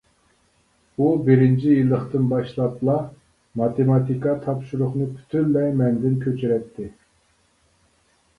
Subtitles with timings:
[1.01, 2.95] ئۇ بىرىنچى يىللىقتىن باشلاپلا
[3.61, 6.89] ماتېماتىكا تاپشۇرۇقنى پۈتۈنلەي مەندىن كۆچۈرەتتى.